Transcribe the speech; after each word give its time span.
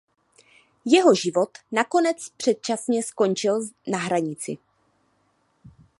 Jeho 0.85 1.15
život 1.15 1.57
nakonec 1.71 2.29
předčasně 2.37 3.03
skončil 3.03 3.65
na 3.87 3.97
hranici. 3.97 4.57